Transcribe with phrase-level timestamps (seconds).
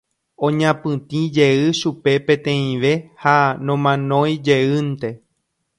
[0.45, 5.09] Oñapytĩjey chupe peteĩve ha nomanoijeýnte.